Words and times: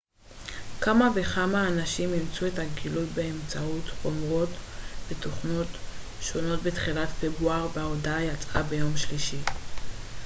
כמה 0.81 1.09
וכמה 1.15 1.67
אנשים 1.67 2.13
אימתו 2.13 2.47
את 2.47 2.59
הגילוי 2.59 3.05
באמצעות 3.05 3.89
חומרות 4.01 4.49
ותוכנות 5.07 5.67
שונות 6.21 6.63
בתחילת 6.63 7.09
פברואר 7.09 7.67
וההודעה 7.75 8.23
יצאה 8.23 8.63
ביום 8.63 8.97
שלישי 8.97 9.39